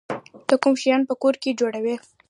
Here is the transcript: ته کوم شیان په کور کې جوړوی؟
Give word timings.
ته 0.47 0.53
کوم 0.61 0.73
شیان 0.81 1.01
په 1.09 1.13
کور 1.21 1.35
کې 1.41 1.57
جوړوی؟ 1.59 1.95